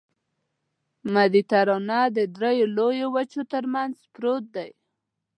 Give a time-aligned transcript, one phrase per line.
[1.13, 4.69] مدیترانه د دریو لویو وچو ترمنځ پروت دی.